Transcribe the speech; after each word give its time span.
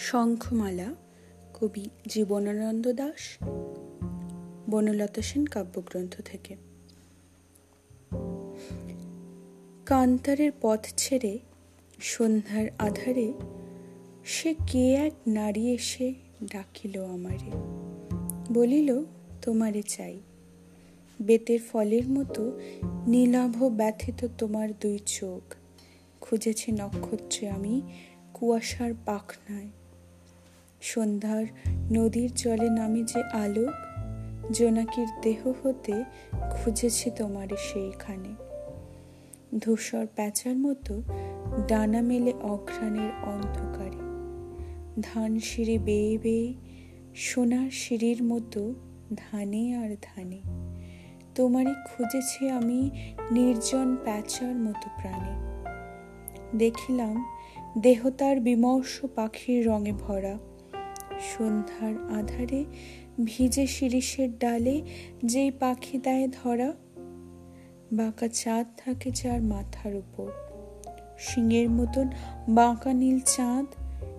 শঙ্খমালা, 0.00 0.94
কবি 1.54 1.88
জীবনানন্দ 2.06 2.92
দাস, 2.92 3.44
বনলতা 4.70 5.22
সেন 5.22 5.46
কাব্যগ্রন্থ 5.46 6.20
থেকে। 6.24 6.56
কান্তারের 9.86 10.52
পথ 10.60 10.86
ছেড়ে 10.96 11.38
সন্ধ্যার 12.00 12.66
আধারে 12.78 13.32
সে 14.24 14.54
কে 14.66 14.94
এক 14.94 15.12
নারী 15.26 15.68
এসে 15.68 16.14
ডাকিল 16.52 17.04
আমারে। 17.04 17.50
বলিল, 18.52 19.04
তোমারে 19.42 19.82
চাই। 19.82 20.20
বেতের 21.22 21.60
ফলের 21.60 22.08
মতো 22.08 22.60
নীলাভ 23.06 23.64
ব্যথিত 23.64 24.26
তোমার 24.38 24.68
দুই 24.80 24.98
চোখ। 25.06 25.54
খুঁজেছি 26.20 26.72
নক্ষত্রে 26.72 27.48
আমি 27.48 27.82
কুয়াশার 28.34 28.92
পাখনায়। 29.06 29.68
সন্ধ্যার 30.80 31.44
নদীর 31.92 32.30
জলে 32.34 32.70
নামে 32.70 33.02
যে 33.02 33.22
আলো 33.32 33.66
জোনাকির 34.52 35.08
দেহ 35.22 35.52
হতে 35.62 36.04
খুঁজেছি 36.50 37.10
তোমারে 37.10 37.56
সেইখানে। 37.56 38.34
ধূসর 39.58 40.06
প্যাঁচার 40.14 40.56
মতো 40.56 41.02
ডানা 41.68 42.02
মেলে 42.02 42.32
অঘ্রাণের 42.32 43.10
অন্ধকারে। 43.22 44.10
ধান 45.00 45.38
সিঁড়ি 45.38 45.78
বেয়ে 45.78 46.18
বেয়ে, 46.18 46.54
সোনার 47.14 47.70
সিঁড়ির 47.70 48.22
মতো 48.22 48.74
ধানে 49.16 49.74
আর 49.74 49.96
ধানে। 50.02 50.40
তোমারে 51.34 51.74
খুঁজেছি 51.86 52.48
আমি 52.48 52.90
নির্জন 53.30 53.96
প্যাঁচার 54.04 54.54
মতো 54.54 54.90
প্রাণে। 55.00 55.50
দেখিলাম 56.58 57.24
দেহতার 57.78 58.40
বিমর্ষ 58.40 59.06
পাখির 59.06 59.66
রঙে 59.66 59.92
ভরা 59.92 60.38
সন্ধ্যার 61.20 61.94
আধারে 62.10 62.64
ভিজে 63.24 63.66
শিরিষের 63.66 64.38
ডালে 64.38 64.82
যেই 65.24 65.50
পাখি 65.50 65.98
দেয় 65.98 66.28
ধরা, 66.28 66.72
বাঁকা 67.92 68.28
চাঁদ 68.28 68.66
থাকে 68.76 69.10
যার 69.10 69.42
মাথার 69.42 69.94
উপর। 69.94 70.30
শিঙের 71.18 71.70
মতন 71.70 72.08
বাঁকা 72.48 72.92
নীল 72.92 73.20
চাঁদ 73.26 73.66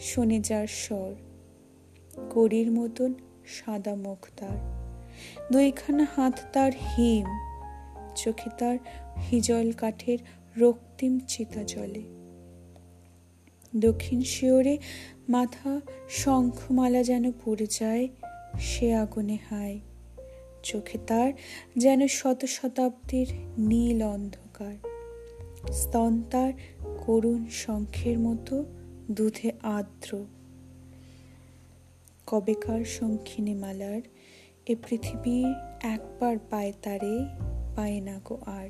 শোনে 0.00 0.40
যার 0.40 0.66
স্বর। 0.66 1.14
কড়ির 2.30 2.70
মতন 2.70 3.14
সাদা 3.46 3.94
মুখ 3.94 4.26
তার। 4.36 4.74
দুইখানা 5.52 6.06
হাত 6.16 6.40
তার 6.52 6.72
হিম, 6.96 7.26
চোখে 8.16 8.50
তার 8.58 8.78
হিজল 9.30 9.72
কাঠের 9.72 10.18
রক্তিম 10.56 11.20
চিতা 11.28 11.62
জলে 11.62 12.23
দক্ষিণ 13.76 14.22
শিওরে 14.22 14.78
মাথা 15.28 15.80
শঙ্খমালা 16.08 17.02
যেন 17.02 17.32
পড়ে 17.44 17.66
যায়, 17.70 18.08
সে 18.60 18.94
আগুনে 18.94 19.38
হায়। 19.50 19.80
চোখে 20.62 20.98
তার 21.06 21.32
যেন 21.76 22.08
শত 22.08 22.44
শতাব্দীর 22.44 23.28
নীল 23.58 24.02
অন্ধকার। 24.02 24.76
স্তন 25.72 26.22
তার 26.30 26.52
করুণ 27.06 27.46
শঙ্খের 27.50 28.18
মতো, 28.18 28.64
দুধে 29.10 29.52
আর্দ্র। 29.62 30.24
কবেকার 32.26 32.84
শঙ্খিনী 32.84 33.54
মালার, 33.54 34.00
এ 34.66 34.74
পৃথিবীর 34.88 35.54
একবার 35.80 36.36
পায় 36.50 36.72
তারে, 36.82 37.24
পায় 37.76 38.00
না 38.00 38.20
গো 38.24 38.38
আর। 38.46 38.68